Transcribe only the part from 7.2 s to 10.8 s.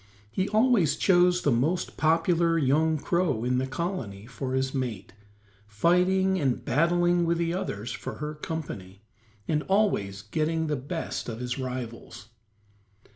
with the others for her company, and always getting the